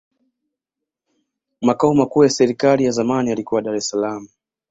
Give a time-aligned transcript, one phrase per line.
[1.61, 4.27] makao makuu ya serikali zamani yalikuwa dar es salaam